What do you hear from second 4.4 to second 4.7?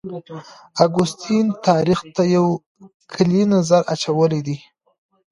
دی.